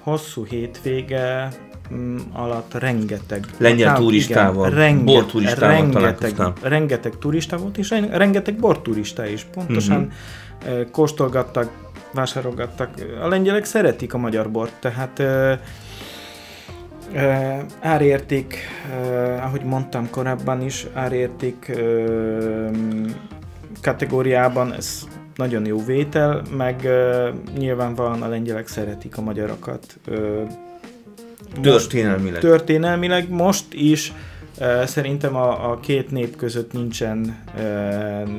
hosszú 0.00 0.44
hétvége 0.44 1.48
mm, 1.94 2.18
alatt 2.32 2.74
rengeteg... 2.74 3.46
Lengyel 3.58 3.96
turistával, 3.96 4.66
igen, 4.66 4.78
renge, 4.78 5.04
borturistával 5.04 5.92
rengeteg, 5.92 6.34
rengeteg 6.62 7.18
turista 7.18 7.56
volt, 7.56 7.78
és 7.78 7.90
rengeteg 8.10 8.56
borturista 8.56 9.26
is. 9.26 9.46
Pontosan 9.52 10.12
uh-huh. 10.64 10.90
kóstolgattak, 10.90 11.70
vásárolgattak. 12.14 12.90
A 13.22 13.28
lengyelek 13.28 13.64
szeretik 13.64 14.14
a 14.14 14.18
magyar 14.18 14.50
bort, 14.50 14.72
tehát 14.80 15.22
Uh, 17.14 17.58
árérték, 17.80 18.56
uh, 18.90 19.44
ahogy 19.44 19.64
mondtam 19.64 20.10
korábban 20.10 20.62
is, 20.62 20.86
árérték 20.92 21.72
kategóriában 23.82 24.72
ez 24.72 25.06
nagyon 25.36 25.66
jó 25.66 25.84
vétel, 25.84 26.42
meg 26.56 26.80
uh, 26.84 27.56
nyilvánvalóan 27.58 28.22
a 28.22 28.28
lengyelek 28.28 28.68
szeretik 28.68 29.16
a 29.16 29.22
magyarokat. 29.22 29.98
Történelmileg. 31.62 32.40
Történelmileg 32.40 33.30
most 33.30 33.64
is 33.74 34.12
Szerintem 34.84 35.36
a, 35.36 35.70
a 35.70 35.80
két 35.80 36.10
nép 36.10 36.36
között 36.36 36.72
nincsen, 36.72 37.38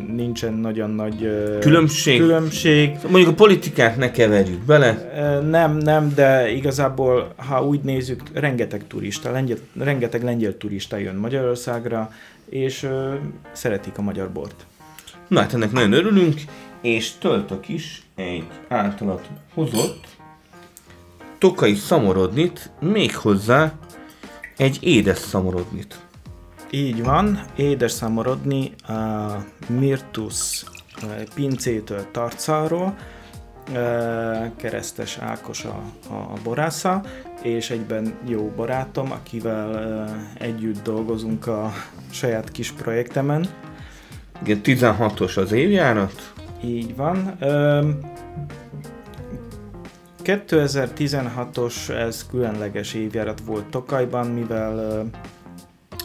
nincsen 0.07 0.53
nagyon 0.53 0.89
nagy 0.89 1.29
különbség. 1.59 2.19
különbség. 2.19 2.97
Mondjuk 3.09 3.31
a 3.31 3.33
politikát 3.33 3.97
ne 3.97 4.11
keverjük 4.11 4.61
bele. 4.61 5.11
Nem, 5.49 5.77
nem, 5.77 6.13
de 6.15 6.51
igazából, 6.51 7.33
ha 7.35 7.65
úgy 7.65 7.79
nézzük, 7.81 8.21
rengeteg 8.33 8.83
turista, 8.87 9.31
lengyel, 9.31 9.57
rengeteg 9.79 10.23
lengyel 10.23 10.57
turista 10.57 10.97
jön 10.97 11.15
Magyarországra, 11.15 12.11
és 12.49 12.87
szeretik 13.51 13.97
a 13.97 14.01
magyar 14.01 14.31
bort. 14.31 14.65
Na 15.27 15.39
hát 15.39 15.53
ennek 15.53 15.71
nagyon 15.71 15.91
örülünk, 15.91 16.41
és 16.83 17.11
töltök 17.11 17.67
is 17.67 18.03
egy 18.15 18.47
általat 18.67 19.29
hozott 19.53 20.07
tokai 21.37 21.73
szamorodnit, 21.73 22.69
méghozzá 22.79 23.73
egy 24.57 24.77
édes 24.81 25.17
szamorodnit. 25.17 25.99
Így 26.69 27.03
van, 27.03 27.45
édes 27.55 27.91
szamorodni 27.91 28.71
a 28.87 28.93
Mirtus 29.67 30.63
pincétől 31.35 32.05
Tarcáról, 32.11 32.95
keresztes 34.55 35.17
Ákos 35.17 35.65
a, 35.65 35.81
a 36.09 36.33
borásza, 36.43 37.01
és 37.41 37.69
egyben 37.69 38.13
jó 38.27 38.51
barátom, 38.55 39.11
akivel 39.11 40.07
együtt 40.33 40.83
dolgozunk 40.83 41.47
a 41.47 41.73
saját 42.11 42.51
kis 42.51 42.71
projektemen. 42.71 43.47
Igen, 44.41 44.61
16-os 44.63 45.37
az 45.37 45.51
évjárat? 45.51 46.33
Így 46.63 46.95
van. 46.95 47.37
2016-os 50.23 51.89
ez 51.89 52.25
különleges 52.29 52.93
évjárat 52.93 53.41
volt 53.45 53.65
Tokajban, 53.65 54.27
mivel 54.27 55.05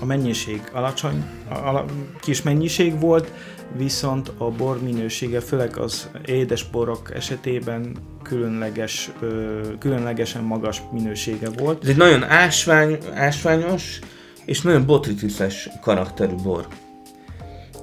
a 0.01 0.05
mennyiség 0.05 0.63
alacsony, 0.73 1.25
a, 1.51 1.85
kis 2.21 2.43
mennyiség 2.43 3.01
volt, 3.01 3.33
viszont 3.77 4.33
a 4.39 4.51
bor 4.51 4.83
minősége, 4.83 5.41
főleg 5.41 5.77
az 5.77 6.11
édes 6.27 6.65
borok 6.65 7.15
esetében 7.15 7.97
különleges, 8.23 9.11
különlegesen 9.79 10.43
magas 10.43 10.83
minősége 10.93 11.49
volt. 11.57 11.83
Ez 11.83 11.89
egy 11.89 11.97
nagyon 11.97 12.25
ásvány, 12.25 12.99
ásványos 13.15 13.99
és 14.45 14.61
nagyon 14.61 14.87
botritiszes 14.87 15.69
karakterű 15.81 16.35
bor. 16.43 16.67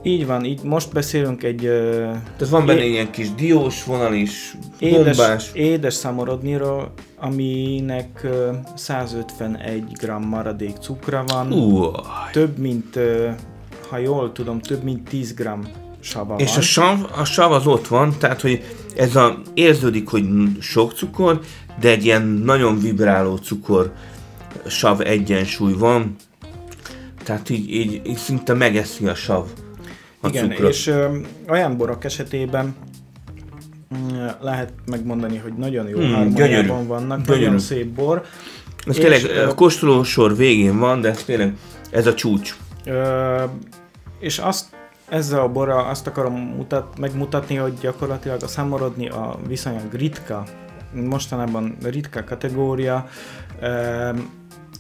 Így 0.07 0.25
van, 0.25 0.45
így 0.45 0.61
most 0.63 0.93
beszélünk 0.93 1.43
egy 1.43 1.61
Tehát 1.61 2.49
van 2.49 2.65
benne 2.65 2.83
É- 2.85 2.91
ilyen 2.91 3.11
kis 3.11 3.33
diós 3.35 3.83
vonal 3.83 4.13
is, 4.13 4.57
édes, 4.79 5.17
bombás. 5.17 5.49
édes 5.53 5.93
szamorodniról, 5.93 6.91
aminek 7.17 8.19
ö, 8.23 8.51
151 8.75 9.83
g 9.91 10.11
maradék 10.27 10.75
cukra 10.77 11.23
van. 11.27 11.51
Ú, 11.53 11.91
Több 12.31 12.57
mint, 12.57 12.99
ha 13.89 13.97
jól 13.97 14.31
tudom, 14.31 14.59
több 14.61 14.83
mint 14.83 15.09
10 15.09 15.33
g 15.33 15.49
sava 15.99 16.35
és 16.37 16.49
van. 16.49 16.57
a 16.57 16.61
sav, 16.61 16.99
a 17.17 17.23
sav 17.25 17.51
az 17.51 17.67
ott 17.67 17.87
van, 17.87 18.13
tehát 18.19 18.41
hogy 18.41 18.63
ez 18.95 19.15
a, 19.15 19.41
érződik, 19.53 20.07
hogy 20.07 20.23
sok 20.59 20.93
cukor, 20.93 21.39
de 21.79 21.89
egy 21.89 22.05
ilyen 22.05 22.21
nagyon 22.21 22.79
vibráló 22.79 23.35
cukor 23.35 23.93
sav 24.67 25.01
egyensúly 25.01 25.73
van. 25.73 26.15
Tehát 27.23 27.49
így, 27.49 27.73
így, 27.73 28.01
így 28.07 28.17
szinte 28.17 28.53
megeszi 28.53 29.07
a 29.07 29.15
sav 29.15 29.45
a 30.25 30.29
Igen, 30.29 30.49
cukrot. 30.49 30.69
és 30.71 30.87
ö, 30.87 31.17
olyan 31.49 31.77
borok 31.77 32.03
esetében 32.03 32.75
mm, 33.97 34.25
lehet 34.41 34.73
megmondani, 34.85 35.37
hogy 35.37 35.53
nagyon 35.53 35.87
jó 35.87 35.97
Hmm, 35.97 36.13
harmóniában 36.13 36.87
vannak, 36.87 37.21
Gyönyörű. 37.21 37.43
nagyon 37.43 37.59
szép 37.59 37.87
bor. 37.87 38.23
Ez 38.87 38.95
tényleg 38.95 39.47
a 39.49 39.53
kóstolósor 39.53 40.35
végén 40.35 40.77
van, 40.79 41.01
de 41.01 41.09
ez 41.09 41.23
tényleg 41.23 41.53
ez 41.91 42.07
a 42.07 42.13
csúcs. 42.13 42.55
Ö, 42.85 43.43
és 44.19 44.37
azt 44.37 44.65
ezzel 45.09 45.39
a 45.39 45.47
borral 45.51 45.89
azt 45.89 46.07
akarom 46.07 46.33
mutat, 46.33 46.99
megmutatni, 46.99 47.55
hogy 47.55 47.73
gyakorlatilag 47.81 48.43
a 48.43 48.47
számorodni 48.47 49.07
a 49.09 49.39
viszonylag 49.47 49.93
ritka, 49.93 50.43
mostanában 50.93 51.77
ritka 51.83 52.23
kategória, 52.23 53.07
ö, 53.61 54.09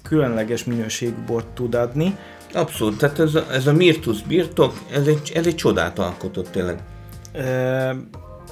különleges 0.03 0.63
minőségű 0.63 1.13
bort 1.25 1.47
tud 1.47 1.75
adni. 1.75 2.17
Abszolút, 2.55 2.97
tehát 2.97 3.19
ez 3.19 3.35
a, 3.35 3.45
ez 3.51 3.67
a 3.67 3.73
Mirtus 3.73 4.21
birtok, 4.21 4.73
ez 4.91 5.07
egy, 5.07 5.31
ez 5.35 5.47
egy 5.47 5.55
csodát 5.55 5.99
alkotott 5.99 6.47
tényleg. 6.47 6.79
Ö, 7.33 7.89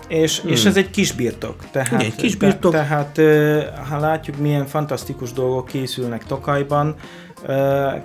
és, 0.08 0.40
hmm. 0.40 0.52
és 0.52 0.66
ez 0.66 0.78
egy 0.78 0.90
kis 0.90 1.12
birtok. 1.12 1.56
Tehát, 1.72 1.88
Igen, 1.88 2.00
egy 2.00 2.16
kis 2.16 2.36
birtok. 2.36 2.72
Te, 2.72 2.78
tehát 2.78 3.20
ha 3.90 4.00
látjuk, 4.00 4.38
milyen 4.38 4.66
fantasztikus 4.66 5.32
dolgok 5.32 5.66
készülnek 5.66 6.26
Tokajban, 6.26 6.96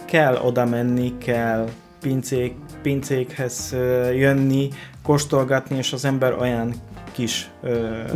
kell 0.05 0.37
oda 0.43 0.65
menni, 0.65 1.19
kell 1.19 1.69
pincék, 2.01 2.55
pincékhez 2.83 3.77
jönni, 4.15 4.69
kóstolgatni, 5.03 5.77
és 5.77 5.93
az 5.93 6.05
ember 6.05 6.33
olyan 6.33 6.75
kis 7.13 7.51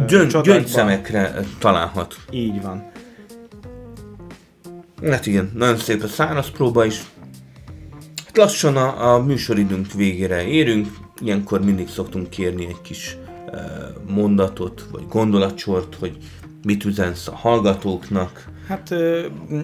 Gyön, 0.07 0.29
gyöngyszemekre 0.43 1.35
találhat. 1.59 2.17
Így 2.31 2.63
van. 2.63 2.91
Hát 5.11 5.27
igen, 5.27 5.51
nagyon 5.55 5.77
szép 5.77 6.03
a 6.03 6.07
száraz 6.07 6.51
próba 6.51 6.85
is. 6.85 7.03
Lassan 8.35 8.77
a, 8.77 9.15
a 9.15 9.23
műsoridőnk 9.23 9.93
végére 9.93 10.47
érünk, 10.47 10.89
ilyenkor 11.21 11.65
mindig 11.65 11.89
szoktunk 11.89 12.31
kérni 12.31 12.67
egy 12.67 12.81
kis 12.83 13.17
uh, 13.47 14.15
mondatot, 14.15 14.87
vagy 14.91 15.09
gondolatsort, 15.09 15.95
hogy 15.95 16.17
mit 16.65 16.85
üzensz 16.85 17.29
a 17.29 17.35
hallgatóknak. 17.35 18.51
Hát 18.69 18.91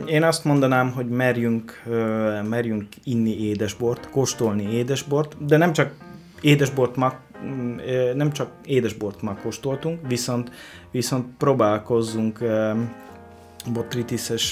én 0.07 0.23
azt 0.23 0.45
mondanám, 0.45 0.93
hogy 0.93 1.09
merjünk, 1.09 1.83
merjünk 2.49 2.87
inni 3.05 3.47
édesbort, 3.47 4.11
kóstolni 4.11 4.73
édesbort, 4.73 5.45
de 5.47 5.57
nem 5.57 5.73
csak 5.73 5.95
édesbort 6.41 6.97
ma, 6.97 7.15
nem 8.15 8.33
csak 8.33 8.51
édesbort 8.65 9.23
ma 9.23 9.37
kóstoltunk, 9.43 10.07
viszont, 10.09 10.51
viszont 10.91 11.27
próbálkozzunk 11.39 12.39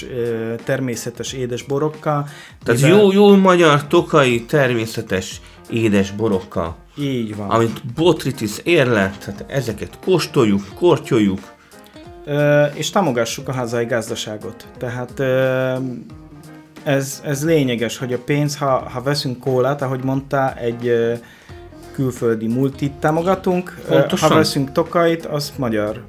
ö, 0.01 0.53
természetes 0.63 1.33
édesborokkal. 1.33 2.27
Tehát 2.63 2.81
mivel- 2.81 2.97
jó, 2.99 3.11
jó 3.11 3.35
magyar, 3.35 3.87
tokai, 3.87 4.41
természetes, 4.45 5.41
édes 5.69 6.11
borokkal, 6.11 6.75
Így 6.97 7.35
van. 7.35 7.49
amit 7.49 7.93
Botrytis 7.95 8.51
érlelt, 8.63 9.23
hát 9.23 9.45
ezeket 9.47 9.97
kóstoljuk, 10.05 10.61
kortyoljuk, 10.75 11.39
Ö, 12.25 12.63
és 12.65 12.89
támogassuk 12.89 13.47
a 13.47 13.51
hazai 13.51 13.85
gazdaságot. 13.85 14.67
Tehát 14.77 15.11
ö, 15.19 15.73
ez, 16.83 17.21
ez 17.25 17.45
lényeges, 17.45 17.97
hogy 17.97 18.13
a 18.13 18.17
pénz, 18.17 18.57
ha, 18.57 18.89
ha 18.89 19.01
veszünk 19.01 19.39
kólát, 19.39 19.81
ahogy 19.81 20.03
mondta, 20.03 20.53
egy 20.55 20.87
ö, 20.87 21.13
külföldi 21.93 22.47
multit 22.47 22.91
támogatunk, 22.91 23.79
Pontosan. 23.87 24.29
ha 24.29 24.35
veszünk 24.35 24.71
tokait, 24.71 25.25
az 25.25 25.53
magyar 25.57 26.05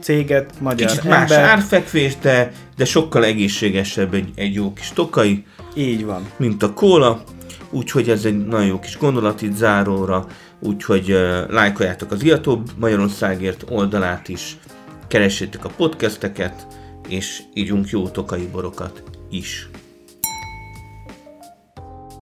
céget, 0.00 0.60
magyar 0.60 0.88
Kicsit 0.88 1.04
más 1.04 1.30
ember. 1.30 1.48
árfekvés, 1.48 2.16
de, 2.22 2.52
de 2.76 2.84
sokkal 2.84 3.24
egészségesebb 3.24 4.14
egy, 4.14 4.28
egy 4.34 4.54
jó 4.54 4.72
kis 4.72 4.90
tokai, 4.94 5.44
Így 5.74 6.04
van. 6.04 6.30
mint 6.36 6.62
a 6.62 6.72
kóla, 6.72 7.22
úgyhogy 7.70 8.08
ez 8.10 8.24
egy 8.24 8.46
nagyon 8.46 8.66
jó 8.66 8.78
kis 8.78 8.98
gondolat 8.98 9.42
itt 9.42 9.54
záróra, 9.56 10.26
úgyhogy 10.60 11.12
uh, 11.12 11.50
lájkoljátok 11.50 12.10
az 12.10 12.22
Iató 12.22 12.62
Magyarországért 12.78 13.64
oldalát 13.68 14.28
is, 14.28 14.56
keressétek 15.08 15.64
a 15.64 15.70
podcasteket, 15.76 16.66
és 17.08 17.42
ígyunk 17.54 17.88
jó 17.88 18.08
tokai 18.08 18.48
borokat 18.52 19.02
is. 19.30 19.68